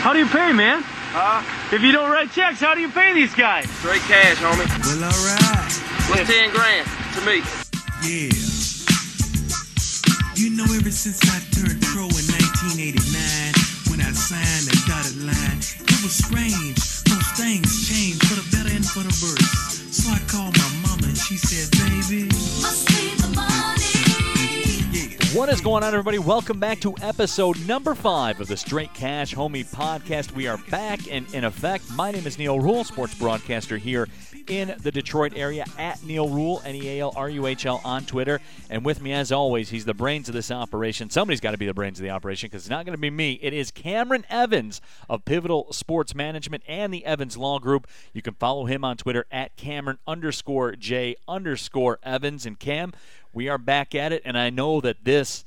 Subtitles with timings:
[0.00, 0.80] How do you pay, man?
[1.12, 1.44] Huh?
[1.76, 3.68] If you don't write checks, how do you pay these guys?
[3.84, 4.64] Straight cash, homie.
[4.80, 5.72] Well, alright.
[6.08, 7.44] What's 10 grand to me?
[8.00, 8.32] Yeah.
[10.40, 15.60] You know, ever since I turned pro in 1989, when I signed the dotted line,
[15.60, 16.80] it was strange.
[17.04, 19.84] Those things changed for the better and for the worse.
[19.92, 22.24] So I called my mama and she said, baby.
[22.64, 23.79] Must be the money.
[25.32, 26.18] What is going on, everybody?
[26.18, 30.32] Welcome back to episode number five of the Straight Cash Homie podcast.
[30.32, 31.88] We are back and in effect.
[31.92, 34.08] My name is Neal Ruhl, sports broadcaster here
[34.48, 37.80] in the Detroit area at Neal Ruhl, N E A L R U H L
[37.84, 38.40] on Twitter.
[38.68, 41.10] And with me, as always, he's the brains of this operation.
[41.10, 43.10] Somebody's got to be the brains of the operation because it's not going to be
[43.10, 43.38] me.
[43.40, 47.86] It is Cameron Evans of Pivotal Sports Management and the Evans Law Group.
[48.12, 52.44] You can follow him on Twitter at Cameron underscore J underscore Evans.
[52.46, 52.92] And Cam,
[53.32, 55.44] we are back at it, and I know that this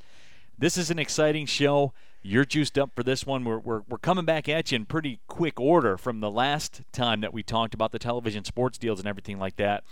[0.57, 1.93] this is an exciting show.
[2.21, 3.43] You're juiced up for this one.
[3.43, 7.19] We're, we're, we're coming back at you in pretty quick order from the last time
[7.19, 9.83] that we talked about the television sports deals and everything like that.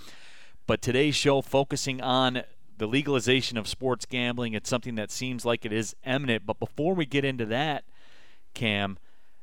[0.65, 2.43] But today's show focusing on
[2.77, 4.53] the legalization of sports gambling.
[4.53, 6.45] It's something that seems like it is imminent.
[6.45, 7.83] But before we get into that,
[8.53, 8.97] Cam,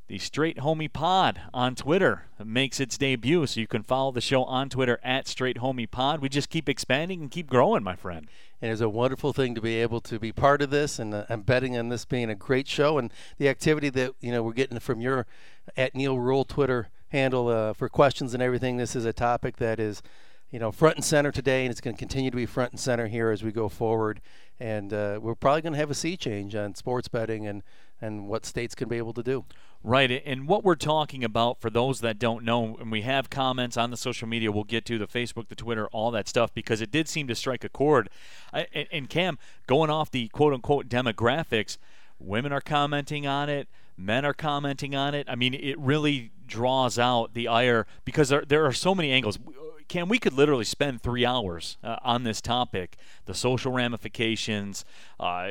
[0.08, 3.46] the Straight Homie Pod on Twitter makes its debut.
[3.46, 6.20] So you can follow the show on Twitter at Straight Homie Pod.
[6.20, 8.26] We just keep expanding and keep growing, my friend.
[8.62, 11.42] It's a wonderful thing to be able to be part of this, and uh, I'm
[11.42, 12.98] betting on this being a great show.
[12.98, 15.26] And the activity that you know we're getting from your
[15.76, 18.78] at Neal Ruhl Twitter handle uh, for questions and everything.
[18.78, 20.02] This is a topic that is,
[20.50, 22.80] you know, front and center today, and it's going to continue to be front and
[22.80, 24.20] center here as we go forward.
[24.58, 27.62] And uh, we're probably going to have a sea change on sports betting and
[28.00, 29.44] and what states can be able to do.
[29.84, 33.76] Right, and what we're talking about for those that don't know, and we have comments
[33.76, 36.80] on the social media, we'll get to the Facebook, the Twitter, all that stuff, because
[36.80, 38.10] it did seem to strike a chord.
[38.92, 41.78] And Cam, going off the quote unquote demographics,
[42.18, 45.28] women are commenting on it, men are commenting on it.
[45.30, 49.38] I mean, it really draws out the ire because there, there are so many angles.
[49.88, 54.84] Cam, we could literally spend three hours uh, on this topic the social ramifications,
[55.18, 55.50] uh,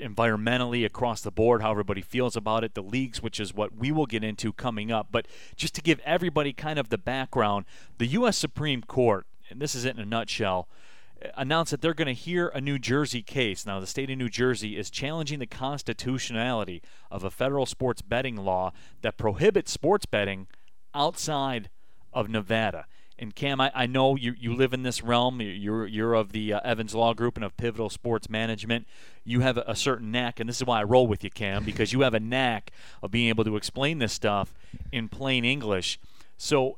[0.00, 3.92] environmentally across the board, how everybody feels about it, the leagues, which is what we
[3.92, 5.08] will get into coming up.
[5.10, 5.26] But
[5.56, 7.66] just to give everybody kind of the background,
[7.98, 8.38] the U.S.
[8.38, 10.68] Supreme Court, and this is it in a nutshell,
[11.36, 13.66] announced that they're going to hear a New Jersey case.
[13.66, 18.36] Now, the state of New Jersey is challenging the constitutionality of a federal sports betting
[18.36, 18.72] law
[19.02, 20.46] that prohibits sports betting
[20.94, 21.68] outside
[22.12, 22.86] of Nevada.
[23.18, 25.40] And Cam, I, I know you, you live in this realm.
[25.40, 28.86] You- You're you're of the uh, Evans Law Group and of Pivotal Sports Management.
[29.24, 31.92] You have a, certain knack, and this is why I roll with you, Cam, because
[31.92, 32.70] you have a knack
[33.02, 34.52] of being able to explain this stuff
[34.92, 35.98] in plain English.
[36.36, 36.76] So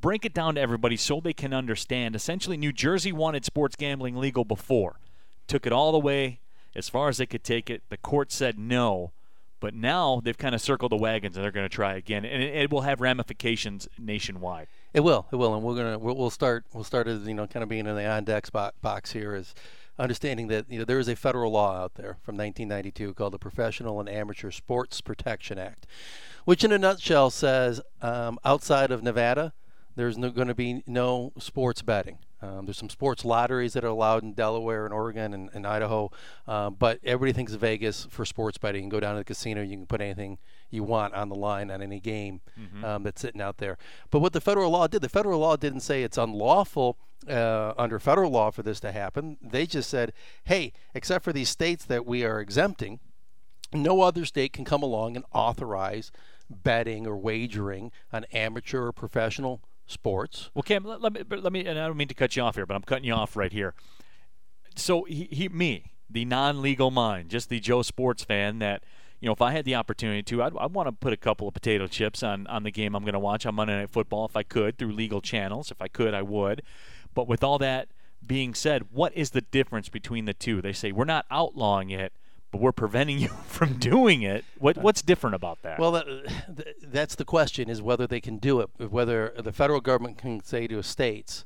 [0.00, 2.14] break it down to everybody so they can understand.
[2.14, 4.96] Essentially, New Jersey wanted sports gambling legal before,
[5.48, 6.40] took it all the way
[6.76, 7.82] as far as they could take it.
[7.88, 9.10] The court said no,
[9.58, 12.42] but now they've kind of circled the wagons and they're going to try again, and
[12.42, 14.68] it will have ramifications nationwide.
[14.92, 17.46] It will, it will, and we're gonna we'll, we'll start we'll start as you know
[17.46, 19.54] kind of being in the on deck spot box here is
[19.98, 23.38] understanding that you know there is a federal law out there from 1992 called the
[23.38, 25.86] Professional and Amateur Sports Protection Act,
[26.44, 29.52] which in a nutshell says um, outside of Nevada
[29.94, 32.18] there's no, going to be no sports betting.
[32.42, 36.10] Um, there's some sports lotteries that are allowed in Delaware and Oregon and, and Idaho,
[36.48, 38.84] uh, but everybody thinks Vegas for sports betting.
[38.84, 40.38] You can go down to the casino, you can put anything
[40.70, 42.40] you want on the line on any game
[42.84, 43.76] um, that's sitting out there.
[44.10, 46.96] But what the federal law did, the federal law didn't say it's unlawful
[47.28, 49.36] uh, under federal law for this to happen.
[49.42, 50.12] They just said,
[50.44, 53.00] hey, except for these states that we are exempting,
[53.72, 56.10] no other state can come along and authorize
[56.48, 60.50] betting or wagering on amateur or professional sports.
[60.54, 62.56] Well, Cam, let, let me let me, and I don't mean to cut you off
[62.56, 63.74] here, but I'm cutting you off right here.
[64.76, 68.84] So he, he me, the non-legal mind, just the Joe sports fan that
[69.20, 71.46] you know, if I had the opportunity to, I'd, I'd want to put a couple
[71.46, 74.24] of potato chips on, on the game I'm going to watch on Monday Night Football
[74.24, 75.70] if I could through legal channels.
[75.70, 76.62] If I could, I would.
[77.14, 77.88] But with all that
[78.26, 80.62] being said, what is the difference between the two?
[80.62, 82.14] They say we're not outlawing it,
[82.50, 84.44] but we're preventing you from doing it.
[84.58, 85.78] What what's different about that?
[85.78, 88.70] Well, that, that's the question: is whether they can do it.
[88.78, 91.44] Whether the federal government can say to states,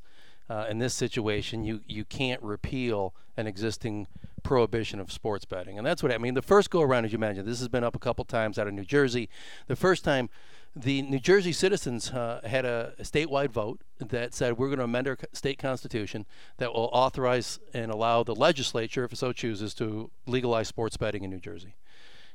[0.49, 4.07] uh, in this situation, you you can't repeal an existing
[4.43, 6.35] prohibition of sports betting, and that's what I mean.
[6.35, 8.67] The first go around, as you mentioned, this has been up a couple times out
[8.67, 9.29] of New Jersey.
[9.67, 10.29] The first time,
[10.75, 15.07] the New Jersey citizens uh, had a, statewide vote that said we're going to amend
[15.07, 16.25] our state constitution
[16.57, 21.23] that will authorize and allow the legislature, if it so chooses, to legalize sports betting
[21.23, 21.75] in New Jersey.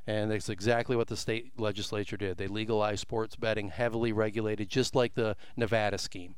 [0.06, 2.38] And that's exactly what the state legislature did.
[2.38, 6.37] They legalized sports betting, heavily regulated, just like the Nevada scheme.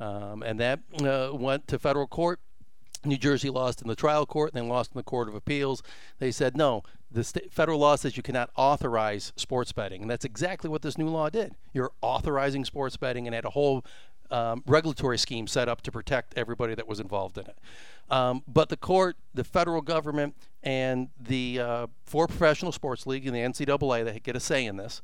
[0.00, 2.40] Um, and that uh, went to federal court.
[3.04, 5.82] New Jersey lost in the trial court and then lost in the Court of Appeals.
[6.18, 10.24] They said no, the sta federal law says you cannot authorize sports betting, and that's
[10.24, 11.54] exactly what this new law did.
[11.72, 13.84] You're authorizing sports betting and had a whole
[14.30, 17.58] um, regulatory scheme set up to protect everybody that was involved in it.
[18.10, 23.34] Um, but the court, the federal government, and the uh, four professional sports league and
[23.34, 25.02] the NCAA that get a say in this,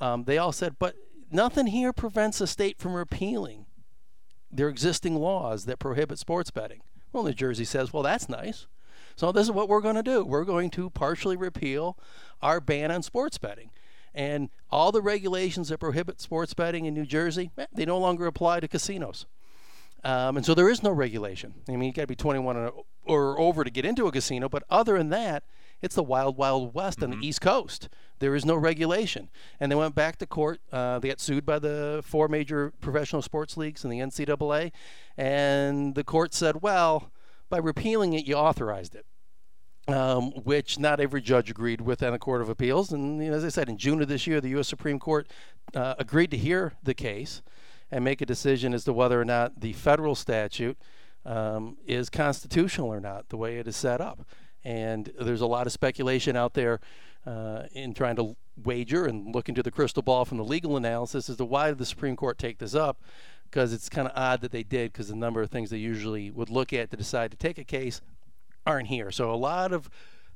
[0.00, 0.96] um, they all said, but
[1.30, 3.66] nothing here prevents a state from repealing
[4.50, 6.80] their existing laws that prohibit sports betting.
[7.16, 8.66] Well, New Jersey says, well, that's nice.
[9.16, 10.22] So this is what we're going to do.
[10.22, 11.96] We're going to partially repeal
[12.42, 13.70] our ban on sports betting.
[14.14, 18.26] And all the regulations that prohibit sports betting in New Jersey, eh, they no longer
[18.26, 19.24] apply to casinos.
[20.04, 21.54] Um, and so there is no regulation.
[21.66, 22.72] I mean, you got to be 21 or,
[23.06, 25.42] or over to get into a casino, but other than that,
[25.82, 27.88] it's the wild, wild west on the East Coast.
[28.18, 29.28] There is no regulation.
[29.60, 30.60] And they went back to court.
[30.72, 34.72] Uh, they got sued by the four major professional sports leagues and the NCAA.
[35.16, 37.10] And the court said, well,
[37.50, 39.06] by repealing it, you authorized it.
[39.88, 42.90] Um, which not every judge agreed with on the Court of Appeals.
[42.90, 44.66] And you know, as I said, in June of this year, the U.S.
[44.66, 45.28] Supreme Court
[45.74, 47.40] uh, agreed to hear the case
[47.88, 50.76] and make a decision as to whether or not the federal statute
[51.24, 54.26] um, is constitutional or not, the way it is set up.
[54.66, 56.80] And there's a lot of speculation out there
[57.24, 58.34] uh, in trying to
[58.64, 61.78] wager and look into the crystal ball from the legal analysis as to why did
[61.78, 63.00] the Supreme Court take this up?
[63.44, 66.32] Because it's kind of odd that they did, because the number of things they usually
[66.32, 68.00] would look at to decide to take a case
[68.66, 69.12] aren't here.
[69.12, 69.88] So a lot of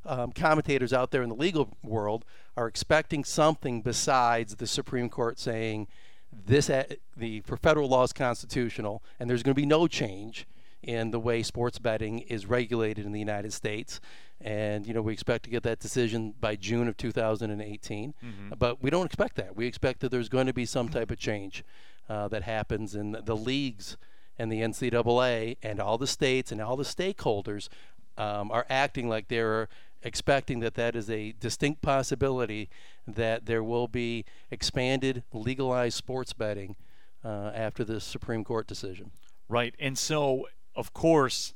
[0.06, 2.24] um, commentators out there in the legal world
[2.56, 5.88] are expecting something besides the Supreme Court saying
[6.32, 6.84] this uh,
[7.16, 10.46] the federal law is constitutional and there's going to be no change
[10.82, 14.00] in the way sports betting is regulated in the United States.
[14.40, 18.14] And you know we expect to get that decision by June of 2018,
[18.58, 19.54] but we don't expect that.
[19.54, 21.62] We expect that there's going to be some type of change
[22.08, 23.96] uh, that happens in the leagues
[24.38, 27.68] and the NCAA and all the states and all the stakeholders
[28.16, 29.68] um, are acting like they're
[30.02, 32.70] expecting that that is a distinct possibility
[33.06, 36.76] that there will be expanded legalized sports betting
[37.24, 39.10] uh, after this Supreme Court decision.
[39.48, 39.74] Right.
[39.78, 40.46] And so,
[40.80, 41.54] of course,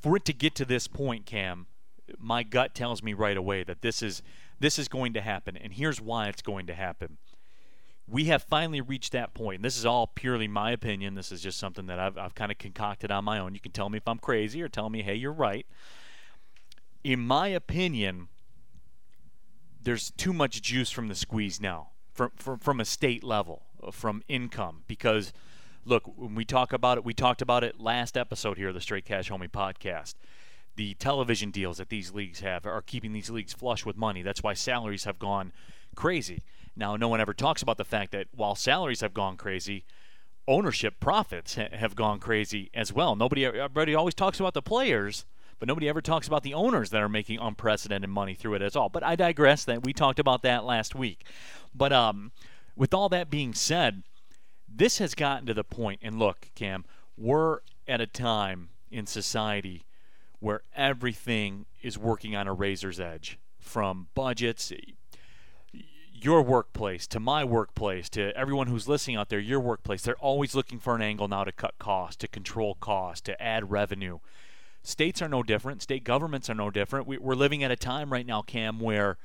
[0.00, 1.66] for it to get to this point, Cam,
[2.18, 4.22] my gut tells me right away that this is
[4.60, 7.16] this is going to happen, and here's why it's going to happen.
[8.06, 9.56] We have finally reached that point.
[9.56, 11.14] And this is all purely my opinion.
[11.14, 13.54] This is just something that I've, I've kind of concocted on my own.
[13.54, 15.64] You can tell me if I'm crazy or tell me, hey, you're right.
[17.04, 18.28] In my opinion,
[19.80, 23.62] there's too much juice from the squeeze now from, from, from a state level,
[23.92, 24.82] from income.
[24.88, 25.32] Because,
[25.84, 28.80] look, when we talk about it, we talked about it last episode here of the
[28.80, 30.14] Straight Cash Homie podcast.
[30.76, 34.22] The television deals that these leagues have are keeping these leagues flush with money.
[34.22, 35.52] That's why salaries have gone
[35.94, 36.42] crazy.
[36.76, 39.84] Now, no one ever talks about the fact that while salaries have gone crazy,
[40.46, 43.16] ownership profits ha- have gone crazy as well.
[43.16, 45.24] Nobody, everybody always talks about the players,
[45.58, 48.76] but nobody ever talks about the owners that are making unprecedented money through it as
[48.76, 48.88] all.
[48.88, 49.64] But I digress.
[49.64, 51.26] That we talked about that last week.
[51.74, 52.32] But um,
[52.76, 54.02] with all that being said,
[54.72, 56.84] this has gotten to the point, and look, Cam,
[57.16, 59.84] we're at a time in society
[60.38, 64.72] where everything is working on a razor's edge, from budgets,
[66.12, 70.02] your workplace to my workplace to everyone who's listening out there, your workplace.
[70.02, 73.70] They're always looking for an angle now to cut costs, to control costs, to add
[73.70, 74.18] revenue.
[74.82, 75.82] States are no different.
[75.82, 77.06] State governments are no different.
[77.06, 79.18] We, we're living at a time right now, Cam, where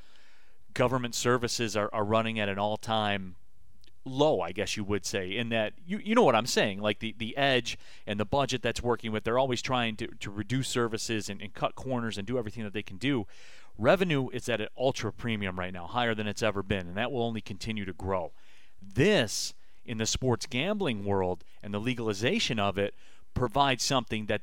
[0.74, 3.36] government services are, are running at an all time
[4.06, 7.00] low, I guess you would say, in that you you know what I'm saying, like
[7.00, 10.68] the, the edge and the budget that's working with, they're always trying to, to reduce
[10.68, 13.26] services and, and cut corners and do everything that they can do.
[13.78, 17.12] Revenue is at an ultra premium right now, higher than it's ever been, and that
[17.12, 18.32] will only continue to grow.
[18.82, 19.54] This
[19.86, 22.94] in the sports gambling world and the legalization of it
[23.34, 24.42] provides something that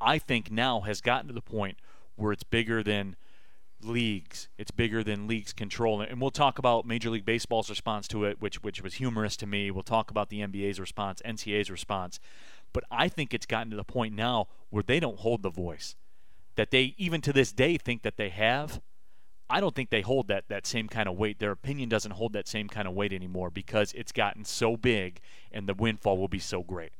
[0.00, 1.78] I think now has gotten to the point
[2.16, 3.16] where it's bigger than
[3.86, 4.48] leagues.
[4.58, 6.00] It's bigger than leagues control.
[6.00, 9.46] And we'll talk about Major League Baseball's response to it, which which was humorous to
[9.46, 9.70] me.
[9.70, 12.20] We'll talk about the NBA's response, NCAA's response.
[12.72, 15.96] But I think it's gotten to the point now where they don't hold the voice.
[16.56, 18.80] That they even to this day think that they have.
[19.48, 21.38] I don't think they hold that that same kind of weight.
[21.38, 25.20] Their opinion doesn't hold that same kind of weight anymore because it's gotten so big
[25.52, 26.90] and the windfall will be so great.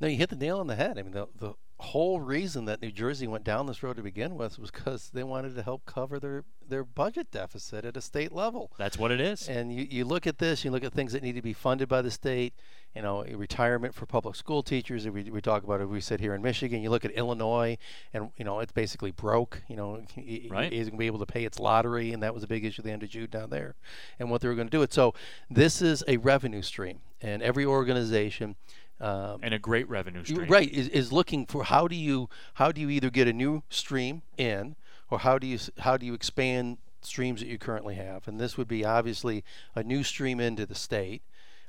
[0.00, 0.98] No, you hit the nail on the head.
[0.98, 4.34] I mean, the, the whole reason that New Jersey went down this road to begin
[4.34, 8.32] with was because they wanted to help cover their, their budget deficit at a state
[8.32, 8.72] level.
[8.76, 9.48] That's what it is.
[9.48, 11.88] And you, you look at this, you look at things that need to be funded
[11.88, 12.54] by the state,
[12.94, 15.08] you know, retirement for public school teachers.
[15.08, 16.82] We, we talk about it, we sit here in Michigan.
[16.82, 17.78] You look at Illinois,
[18.12, 19.62] and, you know, it's basically broke.
[19.68, 20.72] You know, it Right.
[20.72, 22.82] isn't going to be able to pay its lottery, and that was a big issue
[22.82, 23.74] at the end of June down there,
[24.18, 24.92] and what they were going to do it.
[24.92, 25.14] So
[25.50, 28.56] this is a revenue stream, and every organization
[29.00, 30.46] Um, and a great revenue stream.
[30.48, 33.64] right is, is looking for how do you how do you either get a new
[33.68, 34.76] stream in
[35.10, 38.56] or how do you how do you expand streams that you currently have and this
[38.56, 39.42] would be obviously
[39.74, 41.22] a new stream into the state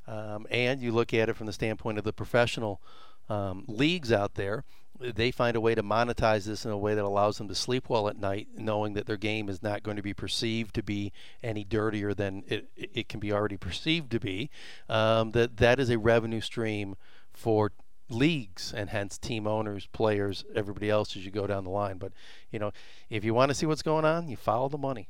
[0.07, 2.79] um, and you look at it from the standpoint of the professional
[3.27, 4.63] um, leagues out there
[4.99, 7.89] they find a way to monetize this in a way that allows them to sleep
[7.89, 11.11] well at night knowing that their game is not going to be perceived to be
[11.43, 14.49] any dirtier than it, it can be already perceived to be
[14.87, 16.95] um, that that is a revenue stream
[17.35, 17.71] for
[18.09, 21.97] leagues and hence team owners, players, everybody else as you go down the line.
[21.97, 22.13] But
[22.51, 22.71] you know,
[23.09, 25.09] if you want to see what's going on, you follow the money.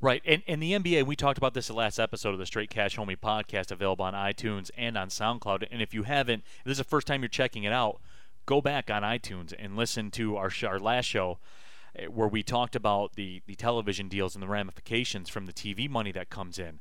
[0.00, 2.70] Right, and and the NBA, we talked about this the last episode of the Straight
[2.70, 5.66] Cash Homie podcast, available on iTunes and on SoundCloud.
[5.70, 8.00] And if you haven't, if this is the first time you're checking it out,
[8.46, 11.38] go back on iTunes and listen to our sh- our last show,
[11.94, 15.90] eh, where we talked about the the television deals and the ramifications from the TV
[15.90, 16.80] money that comes in.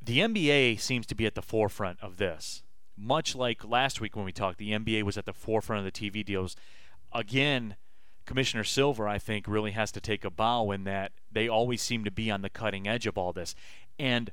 [0.00, 2.62] The NBA seems to be at the forefront of this.
[2.98, 6.10] Much like last week when we talked, the NBA was at the forefront of the
[6.10, 6.56] TV deals.
[7.12, 7.76] Again,
[8.26, 12.04] Commissioner Silver, I think, really has to take a bow in that they always seem
[12.04, 13.54] to be on the cutting edge of all this.
[13.98, 14.32] And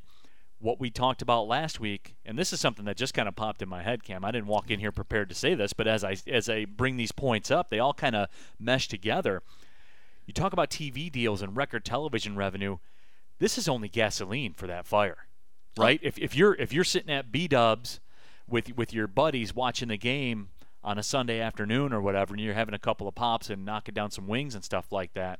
[0.60, 3.62] what we talked about last week, and this is something that just kind of popped
[3.62, 4.26] in my head, Cam.
[4.26, 6.98] I didn't walk in here prepared to say this, but as I as I bring
[6.98, 8.30] these points up, they all kind of
[8.60, 9.44] mesh together.
[10.26, 12.78] You talk about TV deals and record television revenue.
[13.40, 15.28] This is only gasoline for that fire,
[15.78, 15.84] oh.
[15.84, 16.00] right?
[16.02, 18.00] If, if you're if you're sitting at B Dubs
[18.48, 20.50] with with your buddies watching the game
[20.84, 23.94] on a Sunday afternoon or whatever, and you're having a couple of pops and knocking
[23.94, 25.40] down some wings and stuff like that,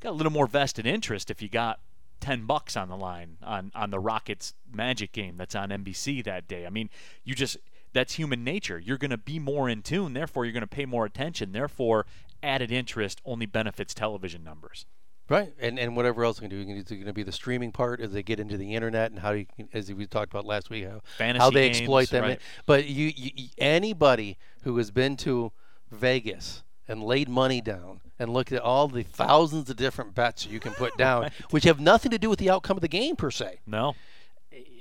[0.00, 1.80] got a little more vested interest if you got
[2.20, 6.46] ten bucks on the line on on the Rockets Magic game that's on NBC that
[6.46, 6.66] day.
[6.66, 6.90] I mean,
[7.24, 7.56] you just
[7.92, 8.78] that's human nature.
[8.78, 11.52] You're going to be more in tune, therefore you're going to pay more attention.
[11.52, 12.06] Therefore,
[12.42, 14.86] added interest only benefits television numbers.
[15.32, 18.00] Right, and and whatever else you can do, it's going to be the streaming part
[18.00, 20.68] as they get into the internet and how you, can- as we talked about last
[20.68, 21.00] week, how,
[21.38, 22.22] how they games, exploit them.
[22.24, 22.40] right.
[22.66, 25.50] But you, you, you- anybody who has been to
[25.90, 30.60] Vegas and laid money down and looked at all the thousands of different bets you
[30.60, 33.30] can put down, which have nothing to do with the outcome of the game per
[33.30, 33.60] se.
[33.66, 33.94] No,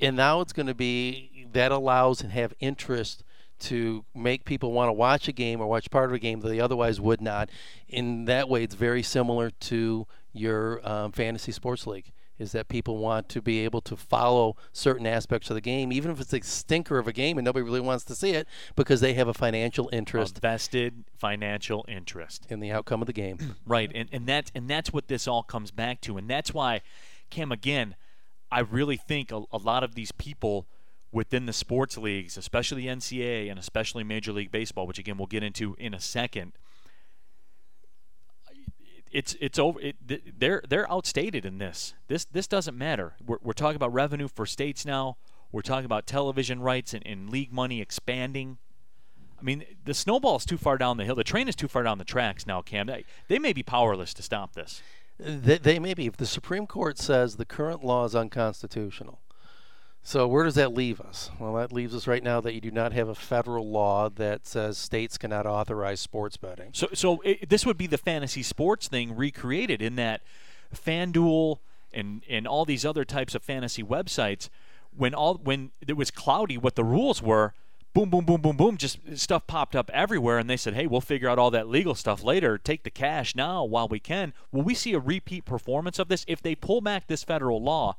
[0.01, 3.24] and now it's going to be that allows and have interest
[3.60, 6.50] to make people want to watch a game or watch part of a game that
[6.50, 7.50] they otherwise would not.
[7.88, 12.12] In that way, it's very similar to your um, fantasy sports league.
[12.40, 16.10] Is that people want to be able to follow certain aspects of the game, even
[16.10, 19.00] if it's a stinker of a game and nobody really wants to see it, because
[19.00, 22.48] they have a financial a interest vested financial interest.
[22.50, 23.38] in the outcome of the game.
[23.68, 26.82] Right, and and that's and that's what this all comes back to, and that's why,
[27.30, 27.96] Cam, again,
[28.52, 30.66] I really think a, a lot of these people
[31.12, 35.28] within the sports leagues, especially the NCAA and especially Major League Baseball, which again we'll
[35.28, 36.54] get into in a second.
[39.12, 39.80] It's it's over.
[39.82, 39.96] It,
[40.39, 41.94] they're they're outstated in this.
[42.08, 43.13] This this doesn't matter.
[43.25, 45.18] We're, we're talking about revenue for states now.
[45.51, 48.58] We're talking about television rights and, and league money expanding.
[49.39, 51.15] I mean, the snowball is too far down the hill.
[51.15, 52.88] The train is too far down the tracks now, Cam.
[52.88, 54.82] They, they may be powerless to stop this.
[55.20, 56.06] They, they may be.
[56.06, 59.20] If the Supreme Court says the current law is unconstitutional,
[60.03, 61.29] so where does that leave us?
[61.39, 64.48] Well, that leaves us right now that you do not have a federal law that
[64.48, 66.72] says states cannot authorize sports betting.
[66.74, 70.22] So, so it, this would be the fantasy sports thing recreated in that
[70.75, 71.60] FanDuel
[71.93, 74.50] and and all these other types of fantasy websites.
[74.96, 77.53] When all when it was cloudy, what the rules were,
[77.93, 81.01] boom, boom, boom, boom, boom, just stuff popped up everywhere, and they said, "Hey, we'll
[81.01, 82.58] figure out all that legal stuff later.
[82.58, 86.25] Take the cash now while we can." Will we see a repeat performance of this
[86.27, 87.98] if they pull back this federal law?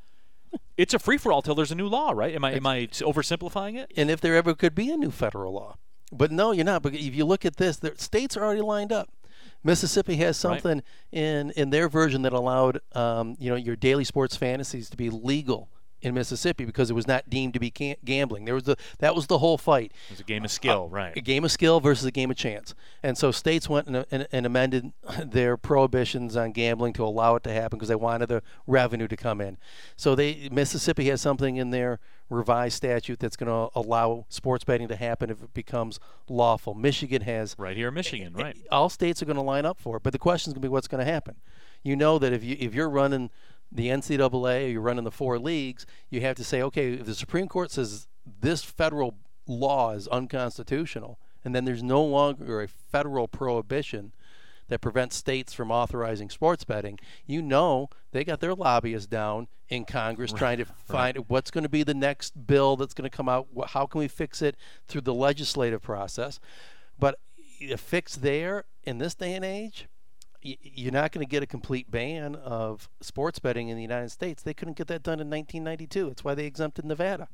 [0.76, 2.34] It's a free for all till there's a new law, right?
[2.34, 3.92] Am I am I oversimplifying it?
[3.96, 5.76] And if there ever could be a new federal law,
[6.10, 6.82] but no, you're not.
[6.82, 9.08] Because if you look at this, the states are already lined up.
[9.64, 10.60] Mississippi has Right.
[10.62, 10.82] something
[11.12, 15.10] in in their version that allowed um, you know your daily sports fantasies to be
[15.10, 15.68] legal
[16.02, 18.44] in Mississippi because it was not deemed to be gambling.
[18.44, 19.92] There was the that was the whole fight.
[20.08, 21.16] It was a game of skill, uh, right?
[21.16, 22.74] a game of skill versus a game of chance.
[23.02, 24.92] And so states went and, and, and amended
[25.24, 29.16] their prohibitions on gambling to allow it to happen because they wanted the revenue to
[29.16, 29.56] come in.
[29.96, 34.88] So they Mississippi has something in their revised statute that's going to allow sports betting
[34.88, 36.74] to happen if it becomes lawful.
[36.74, 38.56] Michigan has Right here in Michigan, right?
[38.70, 40.02] all states are going to line up for it.
[40.02, 41.36] But the question is going to be what's going to happen.
[41.82, 43.30] You know that if you if you're running
[43.74, 47.14] the NCAA or you're running the four leagues, you have to say, okay, if the
[47.14, 48.06] Supreme Court says
[48.40, 49.14] this federal
[49.46, 54.12] law is unconstitutional, and then there's no longer a federal prohibition
[54.68, 59.84] that prevents states from authorizing sports betting, you know they got their lobbyists down in
[59.84, 63.28] Congress trying to find what's going to be the next bill that's going to come
[63.28, 63.48] out.
[63.68, 66.38] How can we fix it through the legislative process?
[66.98, 67.18] But
[67.60, 69.88] a fix there in this day and age,
[70.42, 74.42] you're not going to get a complete ban of sports betting in the United States.
[74.42, 76.08] They couldn't get that done in 1992.
[76.08, 77.28] That's why they exempted Nevada.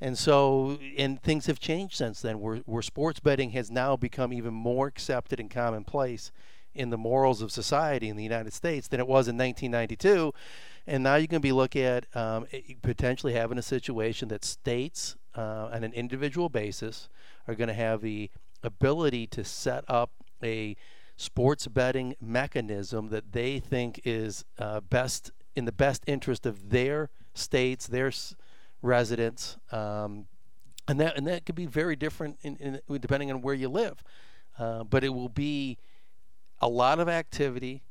[0.00, 4.32] And so, and things have changed since then, where, where sports betting has now become
[4.32, 6.32] even more accepted and commonplace
[6.74, 10.32] in the morals of society in the United States than it was in 1992.
[10.86, 12.46] And now you can be looking at um,
[12.82, 17.08] potentially having a situation that states, uh, on an individual basis,
[17.46, 18.30] are going to have the
[18.62, 20.10] ability to set up
[20.42, 20.76] a
[21.16, 27.10] sports betting mechanism that they think is uh, best in the best interest of their
[27.34, 28.34] states, their s-
[28.80, 30.26] residents, um,
[30.88, 34.02] and that and that could be very different in, in depending on where you live.
[34.58, 35.78] Uh, but it will be
[36.60, 37.82] a lot of activity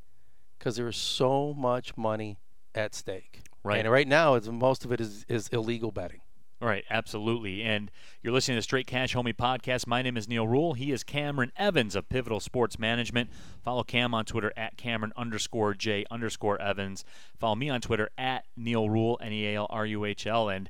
[0.57, 2.37] because there is so much money
[2.75, 3.41] at stake.
[3.63, 3.79] Right.
[3.79, 6.21] And right now, it's, most of it is, is illegal betting.
[6.61, 7.63] All right, absolutely.
[7.63, 7.89] And
[8.21, 9.87] you're listening to the Straight Cash Homie podcast.
[9.87, 10.73] My name is Neal Ruhl.
[10.73, 13.31] He is Cameron Evans of Pivotal Sports Management.
[13.63, 17.03] Follow Cam on Twitter at Cameron underscore J underscore Evans.
[17.39, 20.49] Follow me on Twitter at Neal Ruhl, N E A L R U H L.
[20.49, 20.69] And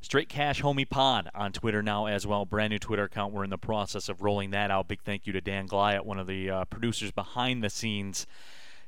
[0.00, 2.46] Straight Cash Homie Pod on Twitter now as well.
[2.46, 3.34] Brand new Twitter account.
[3.34, 4.88] We're in the process of rolling that out.
[4.88, 8.26] Big thank you to Dan Glyat, one of the uh, producers behind the scenes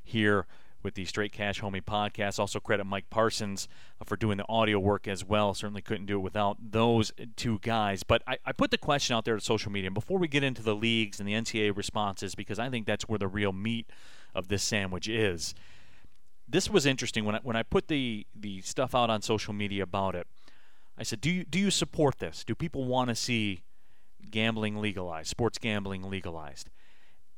[0.03, 0.47] here
[0.83, 2.39] with the Straight Cash Homie podcast.
[2.39, 3.67] Also credit Mike Parsons
[3.99, 5.53] uh, for doing the audio work as well.
[5.53, 8.03] Certainly couldn't do it without those two guys.
[8.03, 9.87] But I, I put the question out there to social media.
[9.87, 13.07] And before we get into the leagues and the NCAA responses, because I think that's
[13.07, 13.89] where the real meat
[14.33, 15.53] of this sandwich is.
[16.47, 19.83] This was interesting when I, when I put the, the stuff out on social media
[19.83, 20.27] about it.
[20.97, 22.43] I said, do you, do you support this?
[22.43, 23.63] Do people want to see
[24.29, 26.69] gambling legalized, sports gambling legalized?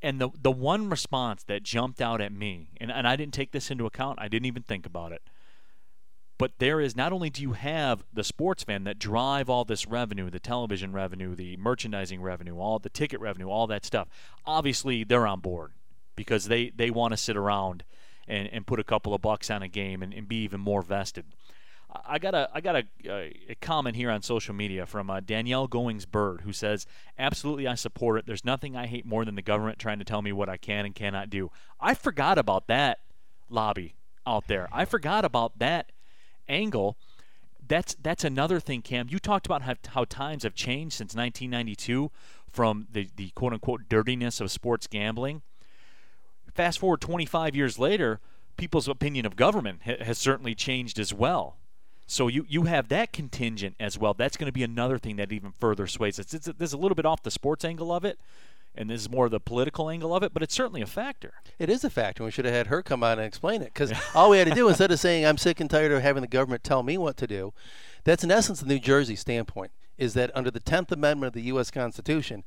[0.04, 3.52] And the the one response that jumped out at me, and, and I didn't take
[3.52, 5.22] this into account, I didn't even think about it.
[6.36, 9.86] But there is not only do you have the sports fan that drive all this
[9.86, 14.08] revenue, the television revenue, the merchandising revenue, all the ticket revenue, all that stuff.
[14.44, 15.72] Obviously, they're on board
[16.16, 17.82] because they, they want to sit around
[18.28, 20.82] and, and put a couple of bucks on a game and, and be even more
[20.82, 21.24] vested.
[22.06, 22.84] I got a I got a,
[23.48, 26.86] a, comment here on social media from uh, Danielle Goings Bird who says,
[27.18, 28.26] "Absolutely, I support it.
[28.26, 30.84] There's nothing I hate more than the government trying to tell me what I can
[30.86, 33.00] and cannot do." I forgot about that
[33.48, 33.94] lobby
[34.26, 34.68] out there.
[34.72, 35.92] I forgot about that
[36.48, 36.96] angle.
[37.66, 39.06] That's that's another thing, Cam.
[39.08, 42.10] You talked about how, how times have changed since 1992
[42.48, 45.42] from the the quote unquote dirtiness of sports gambling.
[46.52, 48.20] Fast forward 25 years later,
[48.56, 51.56] people's opinion of government ha- has certainly changed as well.
[52.06, 54.14] So you, you have that contingent as well.
[54.14, 56.34] That's going to be another thing that even further sways it.
[56.34, 58.18] It's, it's, there's a little bit off the sports angle of it,
[58.74, 61.34] and this is more the political angle of it, but it's certainly a factor.
[61.58, 62.24] It is a factor.
[62.24, 64.54] We should have had her come on and explain it because all we had to
[64.54, 67.16] do instead of saying I'm sick and tired of having the government tell me what
[67.18, 67.54] to do,
[68.04, 69.72] that's in essence the New Jersey standpoint.
[69.96, 71.70] Is that under the Tenth Amendment of the U.S.
[71.70, 72.42] Constitution,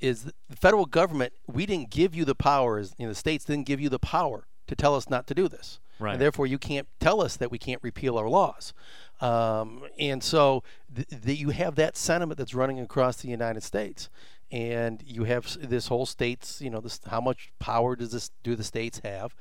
[0.00, 3.66] is the federal government we didn't give you the powers, you know, the states didn't
[3.66, 5.80] give you the power to tell us not to do this.
[6.04, 6.12] Right.
[6.12, 8.72] And therefore, you can't tell us that we can't repeal our laws.
[9.20, 10.62] Um, and so
[10.94, 14.10] th- th- you have that sentiment that's running across the United States.
[14.50, 18.54] And you have this whole states, you know, this, how much power does this do
[18.54, 19.34] the states have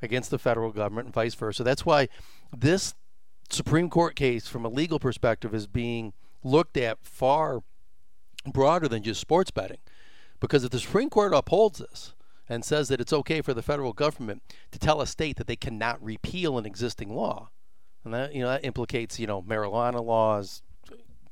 [0.00, 1.62] against the federal government and vice versa?
[1.62, 2.08] That's why
[2.56, 2.94] this
[3.50, 7.62] Supreme Court case, from a legal perspective, is being looked at far
[8.46, 9.78] broader than just sports betting.
[10.40, 12.14] Because if the Supreme Court upholds this
[12.48, 15.56] and says that it's okay for the federal government to tell a state that they
[15.56, 17.50] cannot repeal an existing law,
[18.04, 20.62] and that you know that implicates you know marijuana laws,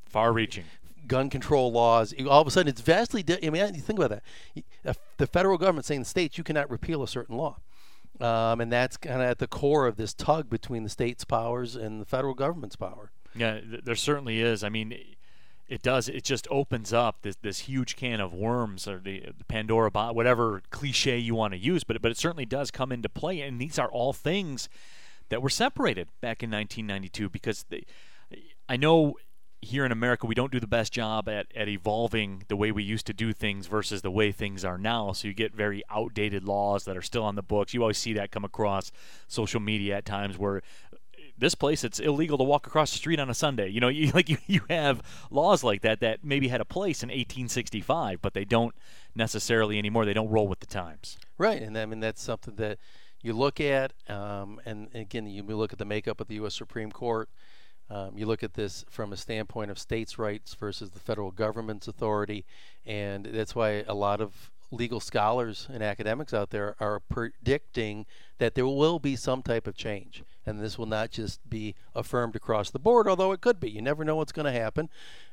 [0.06, 0.64] Far reaching.
[1.06, 2.14] gun control laws.
[2.28, 3.22] All of a sudden, it's vastly.
[3.22, 4.64] Di- I mean, you think about that.
[4.84, 7.58] Uh, The federal government saying the states you cannot repeal a certain law,
[8.20, 11.76] um, and that's kind of at the core of this tug between the states' powers
[11.76, 13.10] and the federal government's power.
[13.34, 14.64] Yeah, there certainly is.
[14.64, 14.92] I mean,
[15.70, 16.08] it does.
[16.08, 20.14] It just opens up this this huge can of worms or the, the Pandora box,
[20.14, 21.84] whatever cliche you want to use.
[21.84, 24.68] But but it certainly does come into play, and these are all things
[25.28, 27.84] that were separated back in 1992 because they,
[28.68, 29.14] I know
[29.62, 32.82] here in America we don't do the best job at, at evolving the way we
[32.82, 35.12] used to do things versus the way things are now.
[35.12, 37.74] So you get very outdated laws that are still on the books.
[37.74, 38.90] You always see that come across
[39.28, 40.62] social media at times where
[41.40, 43.68] this place it's illegal to walk across the street on a Sunday.
[43.68, 47.02] You know, you like you, you have laws like that that maybe had a place
[47.02, 48.74] in 1865, but they don't
[49.14, 50.04] necessarily anymore.
[50.04, 51.18] They don't roll with the times.
[51.38, 52.78] Right, and I mean that's something that
[53.22, 56.54] you look at, um, and again, you look at the makeup of the U.S.
[56.54, 57.28] Supreme Court.
[57.90, 61.88] Um, you look at this from a standpoint of states' rights versus the federal government's
[61.88, 62.46] authority,
[62.86, 68.06] and that's why a lot of legal scholars and academics out there are predicting
[68.38, 72.34] that there will be some type of change, and this will not just be affirmed
[72.34, 73.70] across the board, although it could be.
[73.70, 74.88] You never know what's going to happen,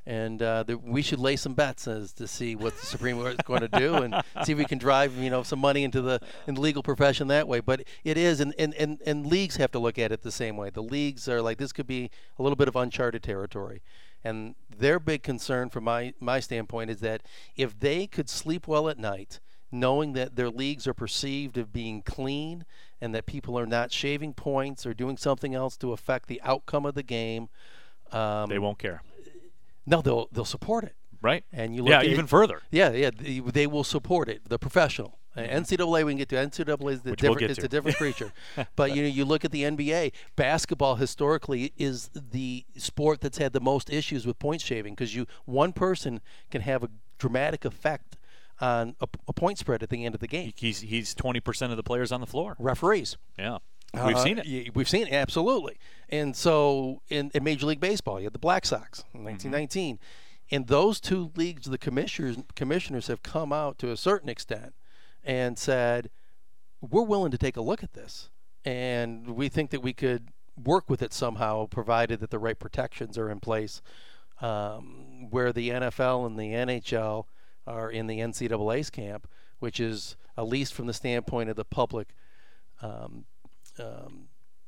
[0.06, 3.34] and uh, the, we should lay some bets as to see what the Supreme Court
[3.34, 6.02] is going to do, and see if we can drive you know some money into
[6.02, 7.60] the in the legal profession that way.
[7.60, 10.58] But it is, and, and, and, and leagues have to look at it the same
[10.58, 10.70] way.
[10.70, 13.82] The leagues are like this could be a little bit of uncharted territory,
[14.24, 17.22] And their big concern, from my my standpoint, is that
[17.56, 19.40] if they could sleep well at night,
[19.72, 22.66] knowing that their leagues are perceived of being clean
[23.00, 26.86] and that people are not shaving points or doing something else to affect the outcome
[26.86, 27.48] of the game,
[28.12, 29.02] um, They won't care,
[29.86, 30.96] no, they'll they'll support it.
[31.22, 31.44] right?
[31.54, 32.62] And you look yeah, even it- further.
[32.72, 34.50] Yeah, yeah, they, they will support it.
[34.50, 35.20] The professional.
[35.38, 36.36] Uh, NCAA we can get to.
[36.36, 37.40] NCAA is the Which we'll different.
[37.40, 37.66] get it's to.
[37.66, 38.34] a different creature.
[38.76, 40.12] but you know, you look at the NBA.
[40.36, 45.28] Basketball historically is the sport that's had the most issues with point shaving because you
[45.46, 48.18] one person can have a dramatic effect
[48.60, 50.52] on a, a point spread at the end of the game.
[50.56, 52.56] He's he's twenty percent of the players on the floor.
[52.58, 53.18] Referees.
[53.38, 53.60] Yeah,
[53.94, 54.76] we've Uh, seen it.
[54.76, 55.78] We've seen it absolutely.
[56.10, 59.26] And so in, in Major League Baseball, you had the Black Sox in Mm-hmm.
[59.52, 60.00] 1919,
[60.50, 64.74] and those two leagues, the commissioners commissioners have come out to a certain extent
[65.28, 66.10] and said,
[66.82, 68.30] we're willing to take a look at this,
[68.66, 70.30] and we think that we could
[70.64, 73.82] work with it somehow, provided that the right protections are in place.
[74.40, 77.26] Um, where the NFL and the NHL
[77.66, 82.10] are in the NCAA's camp, which is at least from the standpoint of the public
[82.84, 83.26] um,
[83.80, 84.28] um,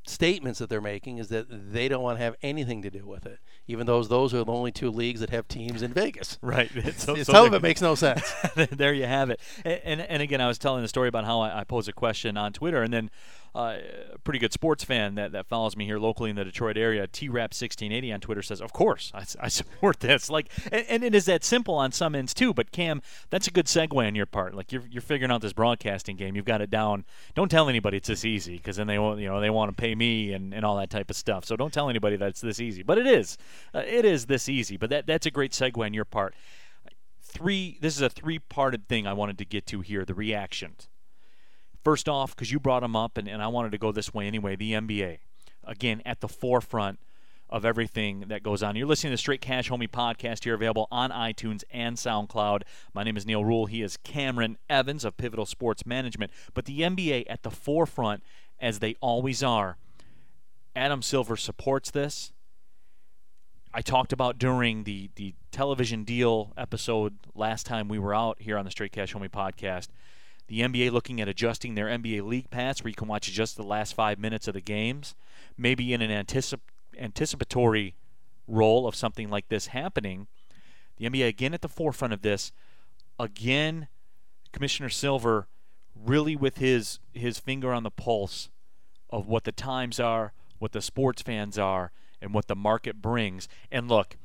[0.10, 3.26] statements that they're making is that they don't want to have anything to do with
[3.26, 6.38] it, even though those are the only two leagues that have teams in Vegas.
[6.50, 6.72] Right.
[7.00, 8.24] So, so Some of it makes no sense.
[8.72, 9.40] there you have it.
[9.64, 11.94] And, and and again, I was telling the story about how I, I pose a
[11.94, 13.12] question on Twitter, and then
[13.56, 13.78] uh,
[14.14, 17.08] a pretty good sports fan that, that follows me here locally in the Detroit area,
[17.08, 21.44] T-Rap1680 on Twitter says, "Of course, I support this." Like, and, and it is that
[21.44, 22.54] simple on some ends too.
[22.54, 24.56] But Cam, that's a good segue on your part.
[24.56, 26.36] Like, you're you're figuring out this broadcasting game.
[26.36, 27.06] You've got it down.
[27.36, 29.80] Don't tell anybody it's this easy, because then they want you know they want to
[29.80, 31.46] pay me and, and all that type of stuff.
[31.46, 32.84] So don't tell anybody that it's this easy.
[32.84, 33.38] But it is.
[33.74, 34.78] Uh, it is this easy.
[34.78, 36.36] But that that's a great segue on your part
[37.22, 40.90] three this is a three parted thing I wanted to get to here the reactions.
[41.84, 44.28] First off, because you brought them up and, and I wanted to go this way
[44.28, 45.20] anyway, the NBA.
[45.64, 47.00] Again, at the forefront
[47.50, 48.76] of everything that goes on.
[48.76, 52.62] You're listening to the Straight Cash Homie podcast here, available on iTunes and SoundCloud.
[52.94, 53.66] My name is Neal Ruhl.
[53.66, 56.32] He is Cameron Evans of Pivotal Sports Management.
[56.54, 58.24] But the NBA at the forefront,
[58.60, 59.78] as they always are.
[60.76, 62.32] Adam Silver supports this.
[63.74, 68.58] I talked about during the, the television deal episode last time we were out here
[68.58, 69.88] on the Straight Cash Homie podcast.
[70.50, 73.64] The NBA looking at adjusting their NBA League Pass where you can watch just the
[73.64, 75.14] last five minutes of the games,
[75.56, 76.60] maybe in an anticip-
[76.98, 77.94] anticipatory
[78.48, 80.26] role of something like this happening.
[80.98, 82.52] The NBA again at the forefront of this.
[83.20, 83.90] Again,
[84.52, 85.48] Commissioner Silver
[85.96, 88.50] really with his his finger on the pulse
[89.12, 93.48] of what the times are, what the sports fans are, and what the market brings.
[93.72, 94.18] And look,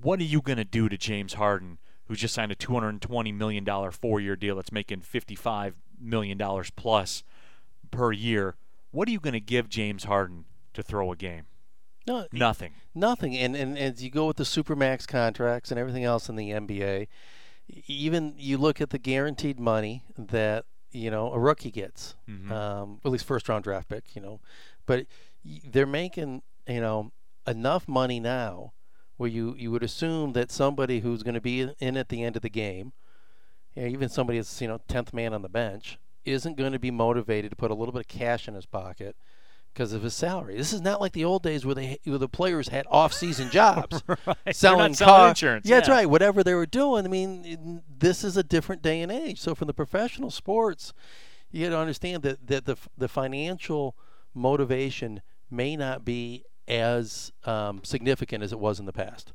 [0.00, 1.78] what are you going to do to James Harden,
[2.10, 6.36] who just signed a $220 million four year deal that's making $55 million
[6.74, 7.22] plus
[7.92, 8.56] per year?
[8.90, 10.44] What are you going to give James Harden
[10.74, 11.44] to throw a game?
[12.08, 12.72] No, Nothing.
[12.96, 13.36] Nothing.
[13.36, 17.06] And, and as you go with the supermax contracts and everything else in the NBA,
[17.86, 22.16] even you look at the guaranteed money that you know a rookie gets,
[22.50, 24.16] um, at least first round draft pick.
[24.16, 24.40] You know,
[24.84, 25.06] but
[25.44, 27.12] they're making you know
[27.46, 28.72] enough money now
[29.20, 32.36] where you you would assume that somebody who's going to be in- at the end
[32.36, 32.94] of the game,
[33.74, 36.78] you know, even somebody that's you know tenth man on the bench, isn't going to
[36.78, 39.14] be motivated to put a little bit of cash in his pocket
[39.74, 40.56] because of his salary.
[40.56, 44.02] This is not like the old days where they where the players had off-season jobs,
[44.06, 46.08] They're selling car- insurance, Yeah, that's right.
[46.08, 47.04] Whatever they were doing.
[47.04, 49.38] I mean, this is a different day and age.
[49.38, 50.94] So from the professional sports,
[51.50, 53.94] you got to understand that that the the financial
[54.32, 59.32] motivation may not be as um, significant as it was in the past,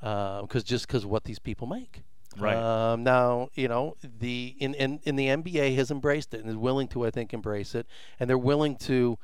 [0.00, 2.02] because just because what these people make.
[2.38, 2.56] Right.
[2.56, 6.56] Um, now, you know, the in, in in the NBA has embraced it and is
[6.56, 7.86] willing to, I think, embrace it,
[8.18, 9.18] and they're willing to,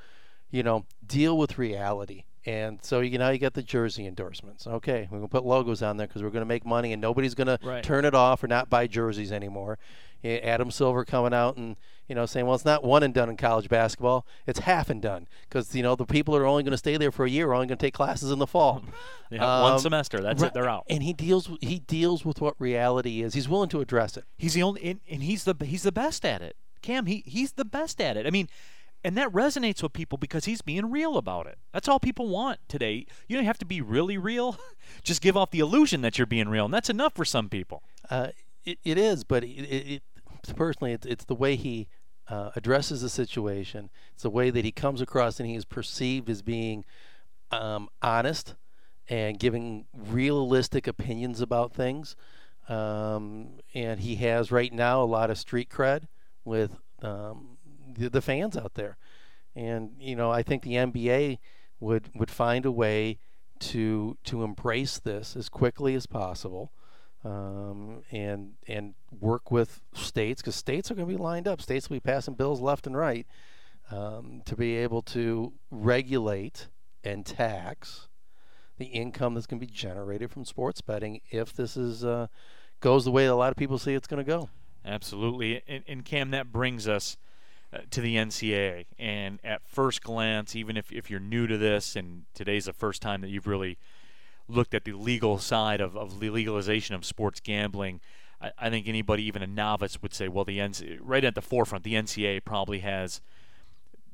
[0.50, 2.24] you know, deal with reality.
[2.46, 4.66] And so you know you got the jersey endorsements.
[4.66, 7.58] Okay, we're gonna put logos on there because we're gonna make money, and nobody's gonna
[7.62, 7.82] Right.
[7.82, 9.78] turn it off or not buy jerseys anymore.
[10.24, 11.76] Yeah, Adam Silver coming out and
[12.08, 15.02] you know saying, well, it's not one and done in college basketball; it's half and
[15.02, 17.30] done because you know the people that are only going to stay there for a
[17.30, 18.82] year are only going to take classes in the fall.
[19.30, 20.20] Yeah, one Um, semester.
[20.20, 20.54] That's Right, it.
[20.54, 20.84] They're out.
[20.88, 23.34] And he deals he deals with what reality is.
[23.34, 24.24] He's willing to address it.
[24.38, 26.56] He's the only, and, and he's the he's the best at it.
[26.82, 28.26] Cam, he he's the best at it.
[28.26, 28.48] I mean,
[29.02, 31.58] and that resonates with people because he's being real about it.
[31.72, 33.06] That's all people want today.
[33.28, 34.56] You don't have to be really real.
[35.02, 37.82] Just give off the illusion that you're being real, and that's enough for some people.
[38.08, 38.28] Uh,
[38.64, 40.02] it, it is, but it, it,
[40.50, 41.88] it personally, it's, it's the way he
[42.28, 43.90] uh, addresses the situation.
[44.12, 46.84] It's the way that he comes across, and he is perceived as being
[47.50, 48.54] um, honest
[49.08, 52.16] and giving realistic opinions about things.
[52.68, 56.04] Um, and he has right now a lot of street cred
[56.44, 57.58] with um,
[57.94, 58.96] the, the fans out there.
[59.54, 61.38] And you know, I think the NBA
[61.80, 63.18] would would find a way
[63.60, 66.72] to to embrace this as quickly as possible,
[67.24, 71.60] um, and and work with states because states are going to be lined up.
[71.60, 73.26] States will be passing bills left and right
[73.90, 76.68] um, to be able to regulate
[77.02, 78.08] and tax
[78.78, 82.26] the income that's going to be generated from sports betting if this is uh,
[82.80, 84.48] goes the way a lot of people see it's going to go.
[84.84, 85.62] Absolutely.
[85.66, 87.16] And, and Cam, that brings us
[87.72, 88.86] uh, to the NCAA.
[88.98, 93.00] And at first glance, even if, if you're new to this and today's the first
[93.00, 93.78] time that you've really
[94.48, 98.00] looked at the legal side of, of the legalization of sports gambling,
[98.40, 101.42] I, I think anybody, even a novice, would say, well, the NC- right at the
[101.42, 103.20] forefront, the NCAA probably has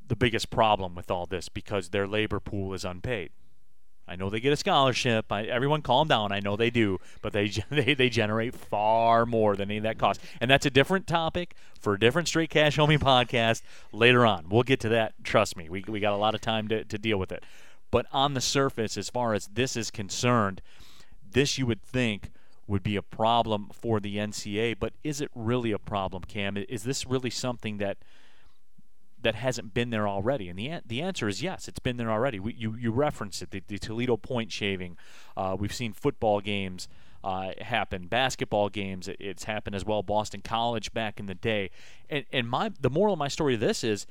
[0.06, 3.30] the biggest problem with all this because their labor pool is unpaid.
[4.10, 5.30] I know they get a scholarship.
[5.30, 6.32] I, everyone, calm down.
[6.32, 9.98] I know they do, but they, they they generate far more than any of that
[9.98, 13.62] cost, and that's a different topic for a different straight cash homie podcast
[13.92, 14.48] later on.
[14.48, 15.14] We'll get to that.
[15.22, 17.44] Trust me, we we got a lot of time to to deal with it.
[17.90, 20.62] But on the surface, as far as this is concerned,
[21.32, 22.30] this you would think
[22.66, 26.56] would be a problem for the NCA, But is it really a problem, Cam?
[26.56, 27.98] Is this really something that
[29.22, 30.48] that hasn't been there already?
[30.48, 32.38] And the the answer is yes, it's been there already.
[32.38, 34.96] We, you you referenced it, the, the Toledo point shaving.
[35.36, 36.86] Uh, we've seen football games
[37.24, 39.08] uh, happen, basketball games.
[39.08, 40.04] It, it's happened as well.
[40.04, 41.70] Boston College back in the day.
[42.08, 44.06] And and my the moral of my story of this is,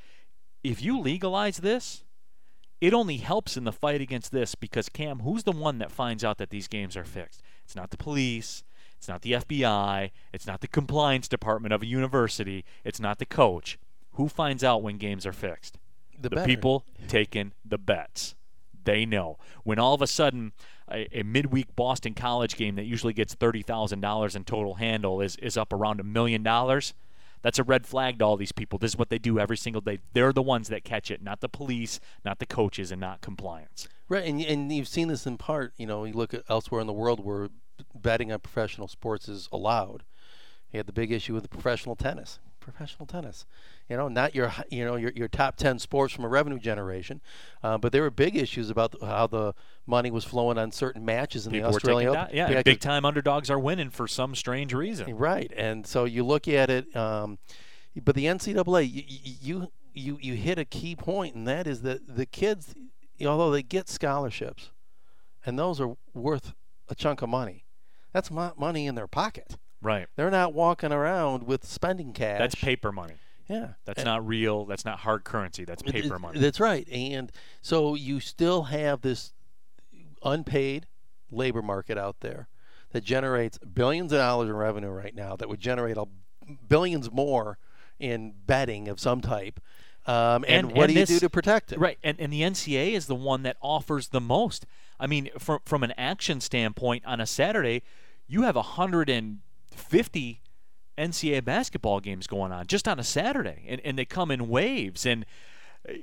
[0.65, 2.03] if you legalize this,
[2.81, 6.23] it only helps in the fight against this because Cam, who's the one that finds
[6.23, 7.41] out that these games are fixed?
[7.65, 8.63] It's not the police.
[8.97, 10.11] It's not the FBI.
[10.33, 12.65] It's not the compliance department of a university.
[12.83, 13.79] It's not the coach.
[14.13, 15.77] Who finds out when games are fixed?
[16.19, 18.35] The, the people taking the bets.
[18.83, 19.37] They know.
[19.63, 20.51] When all of a sudden
[20.91, 25.21] a, a midweek Boston College game that usually gets thirty thousand dollars in total handle
[25.21, 26.93] is, is up around a million dollars,
[27.41, 28.79] that's a red flag to all these people.
[28.79, 29.99] This is what they do every single day.
[30.13, 33.87] They're the ones that catch it, not the police, not the coaches, and not compliance.
[34.07, 35.73] Right, and and you've seen this in part.
[35.77, 37.49] You know, you look elsewhere in the world where
[37.95, 40.03] betting on professional sports is allowed.
[40.71, 42.39] You had the big issue with the professional tennis.
[42.71, 43.45] Professional tennis,
[43.89, 47.21] you know, not your you know your, your top ten sports from a revenue generation,
[47.63, 49.53] uh, but there were big issues about how the
[49.87, 52.25] money was flowing on certain matches in People the Australian that.
[52.27, 52.37] Open.
[52.37, 55.15] Yeah, 'cause- big time underdogs are winning for some strange reason.
[55.17, 57.39] Right, and so you look at it, um,
[58.03, 59.03] but the NCAA, you,
[59.41, 62.75] you you you hit a key point, and that is that the kids,
[63.25, 64.71] although they get scholarships,
[65.45, 66.53] and those are worth
[66.87, 67.65] a chunk of money,
[68.13, 69.57] that's money in their pocket.
[69.81, 70.07] Right.
[70.15, 72.39] They're not walking around with spending cash.
[72.39, 73.15] That's paper money.
[73.47, 74.65] Yeah, That's And- not real.
[74.65, 75.65] That's not hard currency.
[75.65, 76.39] That's paper it- money.
[76.39, 76.87] That's right.
[76.89, 79.33] And so you still have this
[80.23, 80.85] unpaid
[81.31, 82.47] labor market out there
[82.91, 86.05] that generates billions of dollars in revenue right now that would generate a,
[86.67, 87.57] billions more
[87.99, 89.59] in betting of some type.
[90.05, 91.79] Um, and, And- what and do you do to protect it?
[91.79, 94.65] Right, and, and the NCA is the one that offers the most.
[94.99, 97.83] I mean, from from an action standpoint, on a Saturday,
[98.27, 98.55] you have
[99.71, 100.41] 150
[100.97, 105.05] NCAA basketball games going on just on a Saturday, and, and they come in waves.
[105.05, 105.25] And
[105.87, 105.93] uh,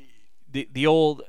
[0.50, 1.22] the the old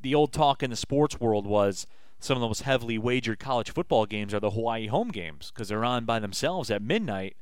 [0.00, 1.86] the old talk in the sports world was
[2.18, 5.68] some of the most heavily wagered college football games are the Hawaii home games because
[5.68, 7.36] they're on by themselves at midnight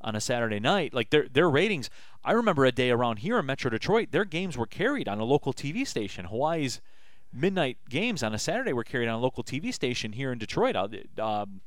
[0.00, 0.94] on a Saturday night.
[0.94, 1.90] Like their their ratings.
[2.24, 5.24] I remember a day around here in Metro Detroit, their games were carried on a
[5.24, 6.26] local TV station.
[6.26, 6.80] Hawaii's
[7.32, 10.76] midnight games on a Saturday were carried on a local TV station here in Detroit.
[10.76, 11.60] Uh, Um,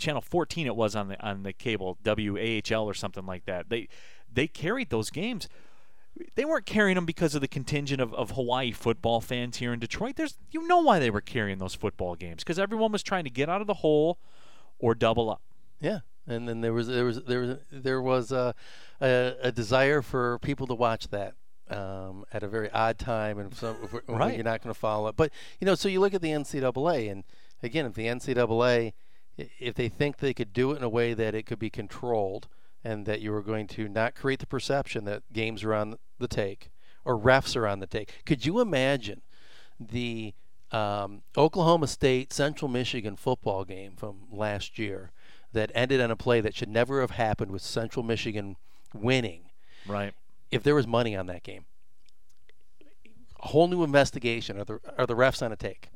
[0.00, 3.68] channel 14 it was on the on the cable WAHL or something like that.
[3.68, 3.88] They
[4.32, 5.48] they carried those games.
[6.34, 9.78] They weren't carrying them because of the contingent of, of Hawaii football fans here in
[9.78, 10.16] Detroit.
[10.16, 13.30] There's you know why they were carrying those football games because everyone was trying to
[13.30, 14.18] get out of the hole
[14.78, 15.40] or double up.
[15.80, 18.54] Yeah, and then there was there was there was there was a
[19.00, 21.34] a, a desire for people to watch that
[21.70, 23.76] um, at a very odd time and some
[24.08, 24.34] Right.
[24.34, 25.16] you're not going to follow it.
[25.16, 27.24] But you know, so you look at the NCAA, and
[27.62, 28.92] again, if the NCAA,
[29.58, 32.48] if they think they could do it in a way that it could be controlled,
[32.82, 36.28] and that you were going to not create the perception that games are on the
[36.28, 36.70] take
[37.04, 39.20] or refs are on the take, could you imagine
[39.78, 40.34] the
[40.72, 45.10] um, Oklahoma State Central Michigan football game from last year
[45.52, 48.56] that ended on a play that should never have happened with Central Michigan
[48.94, 49.42] winning
[49.86, 50.14] Right.
[50.50, 51.64] if there was money on that game.
[53.42, 54.58] A whole new investigation.
[54.58, 55.88] Are the are the refs on a take?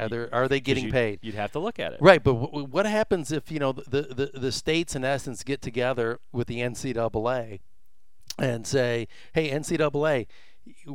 [0.00, 1.18] Are there are they getting you'd- paid?
[1.22, 2.00] You'd have to look at it.
[2.00, 5.60] Right, but w- what happens if you know the, the the states in essence get
[5.62, 7.60] together with the NCAA
[8.38, 10.26] and say, "Hey, NCAA,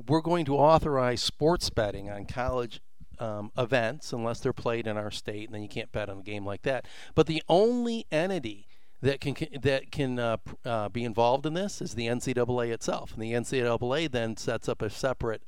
[0.07, 2.81] we're going to authorize sports betting on college
[3.19, 6.23] um, events unless they're played in our state, and then you can't bet on a
[6.23, 8.67] game like that." But the only entity
[9.01, 13.13] that can can- that can uh, uh, be involved in this is the NCAA itself,
[13.13, 15.43] and the NCAA then sets up a separate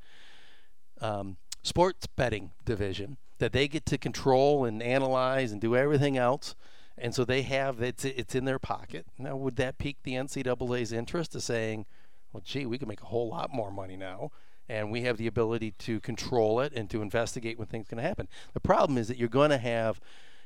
[1.01, 6.55] um, sports betting division that they get to control and analyze and do everything else.
[6.97, 9.05] And so they have it's it's in their pocket.
[9.17, 11.85] Now, would that pique the NCAA's interest to saying,
[12.33, 14.31] well, gee, we can make a whole lot more money now,
[14.67, 18.27] and we have the ability to control it and to investigate when things to happen.
[18.53, 20.01] The problem is that you're going to have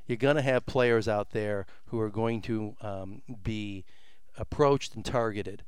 [0.07, 3.85] you're going to have players out there who are going to um, be
[4.37, 5.63] approached and targeted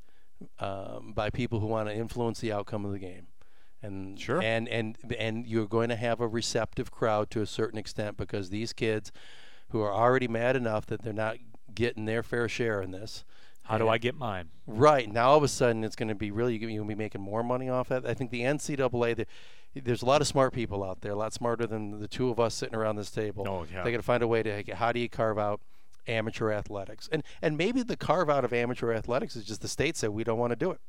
[0.59, 3.27] um, by people who want to influence the outcome of the game.
[3.83, 4.41] And Sure.
[4.41, 8.49] and and and you're going to have a receptive crowd to a certain extent because
[8.49, 9.11] these kids
[9.69, 11.37] who are already mad enough that they're not
[11.75, 13.25] getting their fair share in this.
[13.63, 14.49] How do I get mine?
[14.67, 16.95] Right now, all of a sudden, it's going to be really you're going to be
[16.95, 18.05] making more money off that.
[18.05, 19.25] I think the NCAA, the,
[19.73, 22.39] there's a lot of smart people out there, a lot smarter than the two of
[22.41, 23.45] us sitting around this table.
[23.47, 23.83] Oh, yeah.
[23.83, 25.61] They got to find a way to how do you carve out
[26.07, 29.95] amateur athletics, and and maybe the carve out of amateur athletics is just the state
[29.95, 30.81] said we don't want to do it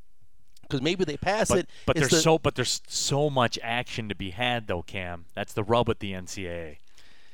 [0.68, 1.70] because maybe they pass But, it.
[1.86, 5.26] but there's the- so but there's so much action to be had though, Cam.
[5.34, 6.78] That's the rub with the NCAA.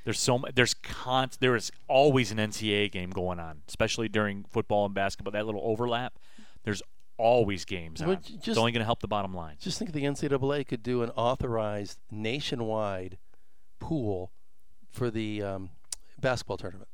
[0.05, 4.87] There's so there's con there is always an NCAA game going on, especially during football
[4.87, 5.33] and basketball.
[5.33, 6.15] That little overlap,
[6.65, 6.83] there's
[7.19, 8.19] always games on.
[8.23, 9.57] j- it's only going to help the bottom line.
[9.61, 13.19] Just think the NCAA could do an authorized nationwide
[13.79, 14.33] pool
[14.91, 15.71] for the um,
[16.19, 16.89] basketball tournament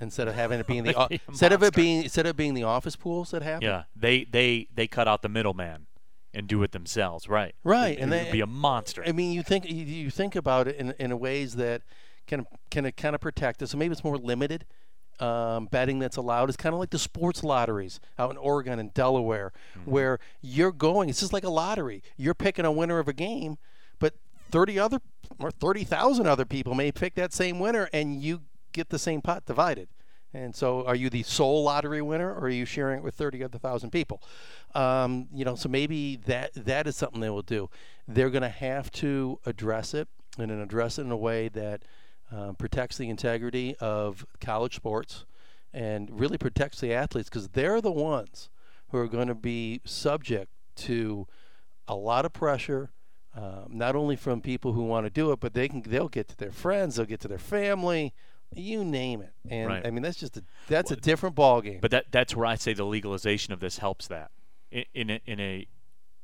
[0.00, 2.62] instead of having it being the be instead of it being instead of being the
[2.64, 3.66] office pools that happen.
[3.68, 5.86] Yeah, they they they cut out the middleman
[6.32, 7.54] and do it themselves, right?
[7.62, 9.04] Right, It, and they- would be a monster.
[9.06, 11.82] I mean, you think you, you think about it in in ways that
[12.26, 13.70] can can kind of protect us.
[13.70, 14.64] So maybe it's more limited.
[15.20, 18.92] Um, betting that's allowed is kind of like the sports lotteries out in Oregon and
[18.92, 19.52] Delaware,
[19.84, 21.08] where you're going.
[21.08, 22.02] It's just like a lottery.
[22.16, 23.56] You're picking a winner of a game,
[24.00, 24.14] but
[24.50, 24.98] thirty other
[25.38, 28.40] or thirty thousand other people may pick that same winner, and you
[28.74, 29.88] get the same pot divided.
[30.34, 33.42] And so, are you the sole lottery winner, or are you sharing it with thirty
[33.42, 34.20] other thousand people?
[34.74, 37.70] Um, you know, so maybe that that is something they will do.
[38.08, 41.84] They're going to have to address it and then address it in a way that
[42.32, 45.24] um, protects the integrity of college sports
[45.72, 48.50] and really protects the athletes because they're the ones
[48.88, 51.28] who are going to be subject to
[51.86, 52.90] a lot of pressure.
[53.36, 56.28] Um, not only from people who want to do it, but they can they'll get
[56.28, 58.14] to their friends, they'll get to their family,
[58.56, 59.32] you name it.
[59.48, 59.86] And Right.
[59.86, 61.78] I mean that's just a that's a different ball game.
[61.80, 64.30] But that that's where I say the legalization of this helps that
[64.70, 65.66] in in a, in a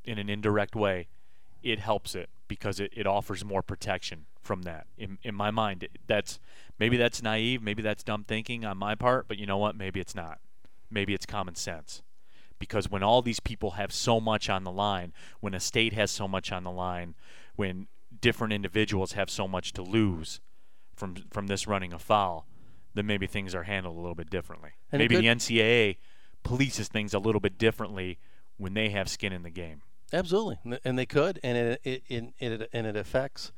[0.05, 1.09] in an indirect way,
[1.63, 4.87] it helps it because it, it offers more protection from that.
[4.99, 6.41] In in my mind, that's
[6.79, 9.77] maybe that's naive, maybe that's dumb thinking on my part, but you know what?
[9.77, 10.39] Maybe it's not.
[10.91, 12.03] Maybe it's common sense.
[12.59, 16.11] Because when all these people have so much on the line, when a state has
[16.11, 17.15] so much on the line,
[17.57, 17.87] when
[18.21, 20.41] different individuals have so much to lose
[21.01, 22.47] from from this running afoul,
[22.95, 24.71] then maybe things are handled a little bit differently.
[24.93, 25.97] And maybe could- the NCAA
[26.45, 28.19] polices things a little bit differently
[28.57, 29.83] when they have skin in the game.
[30.13, 33.51] Absolutely, and and they could, and it it, it, it and it affects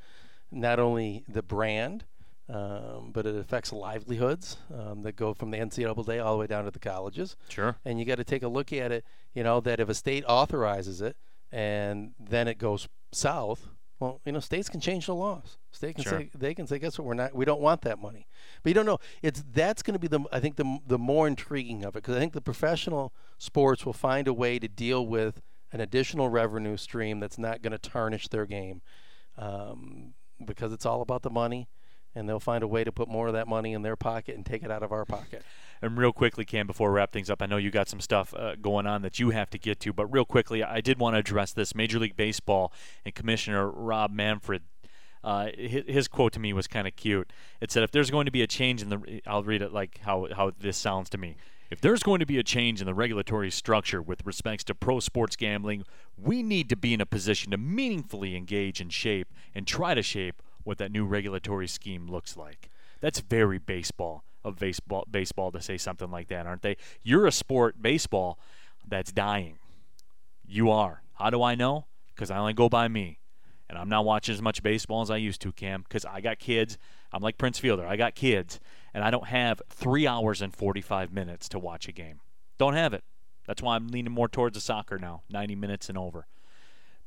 [0.50, 2.04] not only the brand,
[2.48, 6.64] um, but it affects livelihoods um, that go from the NCAA all the way down
[6.64, 7.36] to the colleges.
[7.48, 7.76] Sure.
[7.84, 9.04] And you got to take a look at it.
[9.34, 11.16] You know that if a state authorizes it
[11.50, 13.68] and then it goes south,
[14.02, 15.58] well, you know, states can change the laws.
[15.70, 16.18] State can Sure.
[16.18, 17.06] say they can say, guess what?
[17.06, 17.34] We're not.
[17.34, 18.26] We don't want that money.
[18.62, 18.98] But you don't know.
[19.22, 22.16] It's that's going to be the I think the the more intriguing of it because
[22.16, 26.76] I think the professional sports will find a way to deal with an additional revenue
[26.76, 28.82] stream that's not going to tarnish their game,
[29.38, 31.68] um, because it's all about the money,
[32.14, 34.44] and they'll find a way to put more of that money in their pocket and
[34.44, 35.42] take it out of our pocket.
[35.80, 38.32] And real quickly, Cam, before we wrap things up, I know you got some stuff
[38.36, 41.14] uh, going on that you have to get to, but real quickly, I did want
[41.14, 41.74] to address this.
[41.74, 42.72] Major League Baseball
[43.04, 44.62] and Commissioner Rob Manfred,
[45.24, 47.32] uh, his, quote to me was kind of cute.
[47.60, 50.00] It said, "If there's going to be a change in the, I'll read it like
[50.02, 51.36] how how this sounds to me."
[51.72, 55.00] If there's going to be a change in the regulatory structure with respects to pro
[55.00, 55.84] sports gambling,
[56.18, 60.02] we need to be in a position to meaningfully engage and shape and try to
[60.02, 62.70] shape what that new regulatory scheme looks like.
[63.00, 66.76] That's very baseball of baseball baseball to say something like that, aren't they?
[67.02, 68.38] You're a sport baseball
[68.86, 69.58] that's dying.
[70.46, 71.02] You are.
[71.14, 71.86] How do I know?
[72.14, 73.18] Because I only go by me.
[73.68, 76.38] And I'm not watching as much baseball as I used to, Cam, because I got
[76.38, 76.76] kids.
[77.10, 77.86] I'm like Prince Fielder.
[77.86, 78.60] I got kids,
[78.92, 82.20] and I don't have three hours and 45 minutes to watch a game.
[82.58, 83.02] Don't have it.
[83.46, 86.26] That's why I'm leaning more towards the soccer now, 90 minutes and over.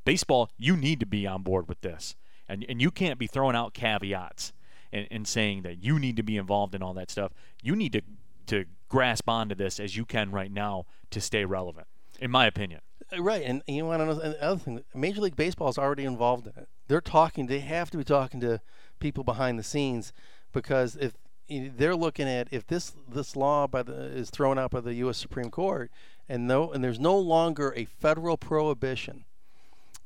[0.06, 2.16] Baseball, you need to be on board with this.
[2.48, 4.54] And, and you can't be throwing out caveats
[4.92, 7.32] and, and saying that you need to be involved in all that stuff.
[7.62, 8.02] You need to,
[8.48, 11.88] to grasp onto this as you can right now to stay relevant,
[12.20, 12.82] in my opinion.
[13.14, 14.84] Uh, Right, and you want to know the other thing?
[14.94, 16.68] Major League Baseball is already involved in it.
[16.88, 17.48] They're talking.
[17.48, 18.62] They have to be talking to
[19.00, 20.14] people behind the scenes
[20.54, 21.14] because if
[21.48, 25.18] they're looking at if this this law by the is thrown out by the U.S.
[25.18, 25.92] Supreme Court,
[26.28, 29.26] and no, and there's no longer a federal prohibition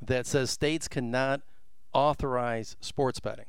[0.02, 1.42] that says states cannot
[1.94, 3.46] authorize sports betting.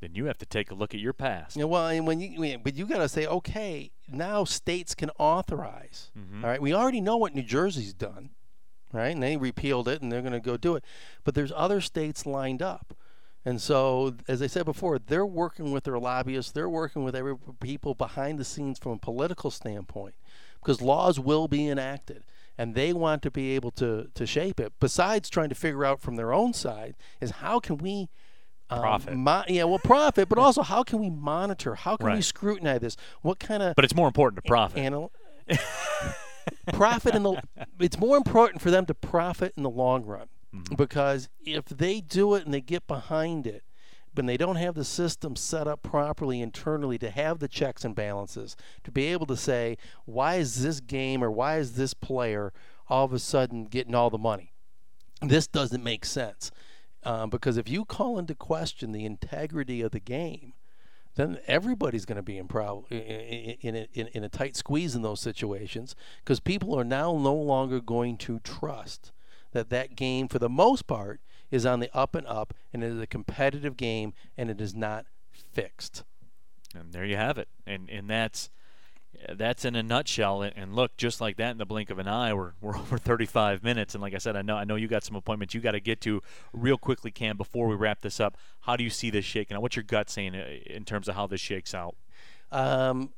[0.00, 1.56] then you have to take a look at your past.
[1.56, 6.10] Yeah, well, and when you, but you got to say, okay, now states can authorize.
[6.18, 6.44] Mm-hmm.
[6.44, 8.30] all right, we already know what New Jersey's done,
[8.92, 9.14] right?
[9.14, 10.84] And they repealed it, and they're going to go do it.
[11.24, 12.94] But there's other states lined up,
[13.46, 16.52] and so as I said before, they're working with their lobbyists.
[16.52, 20.14] They're working with every people behind the scenes from a political standpoint,
[20.60, 22.24] because laws will be enacted.
[22.56, 24.72] And they want to be able to, to shape it.
[24.80, 28.08] Besides trying to figure out from their own side, is how can we
[28.70, 29.14] um, Profit.
[29.16, 31.74] mo- yeah, well, profit, but also how can we monitor?
[31.74, 32.96] How can we scrutinize this?
[33.22, 34.78] What kind of But it's more important to profit.
[34.78, 35.12] anal-
[36.72, 37.42] profit in the?
[37.80, 40.76] It's more important for them to profit in the long run Mm-hmm.
[40.76, 43.64] because if they do it and they get behind it,
[44.14, 47.94] but they don't have the system set up properly internally to have the checks and
[47.94, 52.52] balances to be able to say why is this game or why is this player
[52.88, 54.52] all of a sudden getting all the money?
[55.22, 56.50] This doesn't make sense.
[57.02, 60.54] Um, because if you call into question the integrity of the game,
[61.16, 65.20] then everybody's going to be in, prob- in, in, in a tight squeeze in those
[65.20, 69.12] situations because people are now no longer going to trust
[69.52, 71.20] that that game, for the most part,
[71.54, 74.74] is on the up and up and it is a competitive game and it is
[74.74, 76.02] not fixed.
[76.74, 77.48] And there you have it.
[77.66, 78.50] And and that's
[79.32, 80.42] that's in a nutshell.
[80.42, 83.62] And, look, just like that, in the blink of an eye, we're we're over 35
[83.62, 83.94] minutes.
[83.94, 85.80] And like I said, I know I know you got some appointments you got to
[85.80, 86.20] get to
[86.52, 87.36] real quickly, Cam.
[87.36, 89.62] Before we wrap this up, how do you see this shaking out?
[89.62, 91.94] What's your gut saying uh, in terms of how this shakes out?
[92.50, 93.12] Um,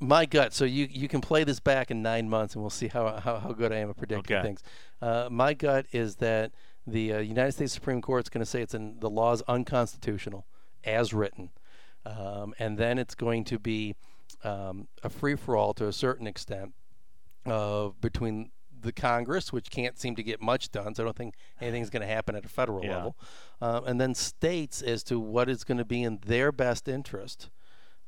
[0.00, 0.54] my gut.
[0.54, 3.38] So you you can play this back in nine months, and we'll see how how,
[3.38, 4.46] how good I am at predicting Okay.
[4.46, 4.62] things.
[5.02, 6.52] Uh, my gut is that
[6.86, 9.42] the uh, United States Supreme Court is going to say it's in the law is
[9.48, 10.46] unconstitutional
[10.84, 11.50] as written,
[12.04, 13.94] um, and then it's going to be
[14.42, 16.74] um, a free for all to a certain extent
[17.46, 20.94] uh, between the Congress, which can't seem to get much done.
[20.94, 22.96] So I don't think anything's going to happen at a federal Yeah.
[22.96, 23.16] level,
[23.62, 27.48] um, and then states as to what is going to be in their best interest.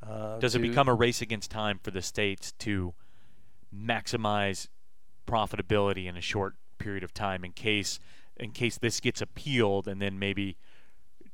[0.07, 2.93] Uh, Does it become a race against time for the states to
[3.75, 4.69] maximize
[5.27, 7.99] profitability in a short period of time in case
[8.39, 10.57] in case this gets appealed and then maybe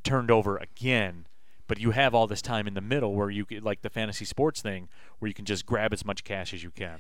[0.05, 1.27] turned over again?
[1.69, 4.25] But you have all this time in the middle where you could, like the fantasy
[4.25, 4.89] sports thing,
[5.19, 6.99] where you can just grab as much cash as you can.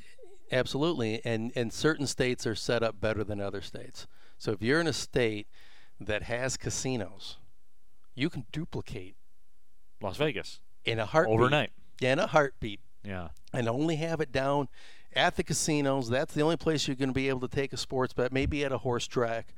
[0.50, 4.07] Absolutely, and and certain states are set up better than other states.
[4.38, 5.46] So if you're in a state
[6.00, 7.38] that has casinos,
[8.14, 9.14] you can duplicate
[10.00, 11.34] Las Vegas in a heartbeat.
[11.34, 11.72] overnight.
[12.00, 13.28] Yeah, in a heartbeat, Yeah.
[13.53, 14.68] and only have it down
[15.14, 16.09] at the casinos.
[16.09, 18.32] That's the only place you're going to be able to take a sports bet.
[18.32, 19.55] Maybe at a horse track,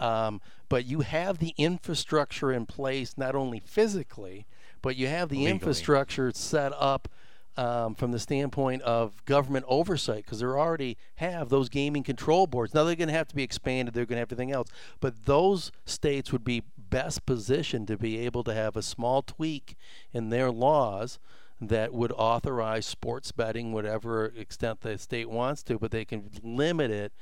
[0.00, 4.46] um, but you have the infrastructure in place not only physically,
[4.82, 5.52] but you have the Legally.
[5.52, 7.08] infrastructure set up
[7.56, 12.74] um, from the standpoint of government oversight because they already have those gaming control boards.
[12.74, 13.94] Now they're going to have to be expanded.
[13.94, 14.68] They're going to have everything else,
[15.00, 19.76] but those states would be best positioned to be able to have a small tweak
[20.12, 21.18] in their laws
[21.60, 26.90] that would authorize sports betting, whatever extent the state wants to, but they can limit
[26.90, 27.12] it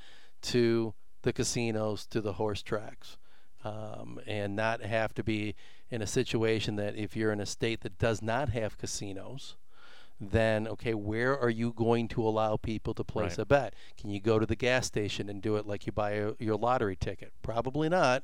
[0.43, 0.95] to
[1.25, 3.18] the casinos, to the horse tracks,
[3.64, 5.55] um, and not have to be
[5.91, 9.57] in a situation that if you're in a state that does not have casinos,
[10.20, 13.39] then okay, where are you going to allow people to place Right.
[13.41, 13.75] a bet?
[13.99, 16.57] Can you go to the gas station and do it like you buy a, your
[16.57, 17.33] lottery ticket?
[17.43, 18.22] Probably not.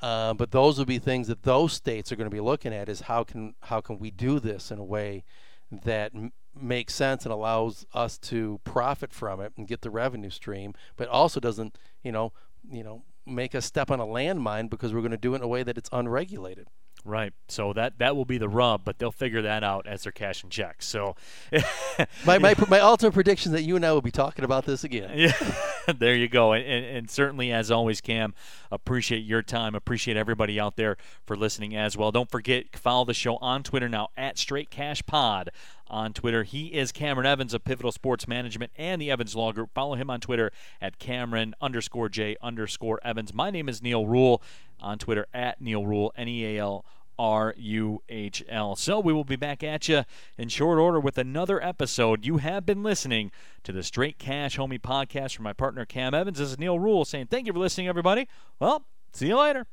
[0.00, 2.88] Uh, but those would be things that those states are going to be looking at:
[2.88, 5.24] is how can how can we do this in a way
[5.70, 10.30] that m- makes sense and allows us to profit from it and get the revenue
[10.30, 12.32] stream, but also doesn't you know
[12.70, 15.42] you know make us step on a landmine because we're going to do it in
[15.42, 16.68] a way that it's unregulated.
[17.04, 17.32] Right.
[17.48, 20.50] So that that will be the rub, but they'll figure that out as they're cashing
[20.50, 20.86] checks.
[20.86, 21.16] So
[22.26, 24.84] My my, my ultimate prediction is that you and I will be talking about this
[24.84, 25.10] again.
[25.20, 26.52] Yeah, there you go.
[26.52, 28.34] And, and, and certainly, as always, Cam,
[28.70, 29.74] appreciate your time.
[29.74, 30.96] Appreciate everybody out there
[31.26, 32.10] for listening as well.
[32.10, 35.50] Don't forget, follow the show on Twitter now at Straight Cash Pod
[35.88, 36.44] on Twitter.
[36.44, 39.70] He is Cameron Evans of Pivotal Sports Management and the Evans Law Group.
[39.74, 43.34] Follow him on Twitter at Cameron underscore J underscore Evans.
[43.34, 44.42] My name is Neal Ruhl
[44.80, 46.84] on Twitter at Neal Ruhl, N E A L
[47.18, 48.76] R U H L.
[48.76, 50.04] So we will be back at you
[50.38, 52.24] in short order with another episode.
[52.24, 53.30] You have been listening
[53.64, 56.38] to the Straight Cash Homie podcast from my partner Cam Evans.
[56.38, 58.26] This is Neal Ruhl saying thank you for listening, everybody.
[58.58, 59.66] Well, see you later.